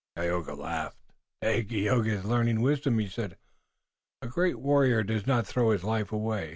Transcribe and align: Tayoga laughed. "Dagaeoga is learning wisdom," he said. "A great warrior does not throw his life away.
Tayoga 0.15 0.55
laughed. 0.55 0.97
"Dagaeoga 1.43 2.07
is 2.07 2.25
learning 2.25 2.61
wisdom," 2.61 2.97
he 2.97 3.07
said. 3.07 3.37
"A 4.23 4.27
great 4.27 4.57
warrior 4.57 5.03
does 5.03 5.27
not 5.27 5.45
throw 5.45 5.69
his 5.69 5.83
life 5.83 6.11
away. 6.11 6.49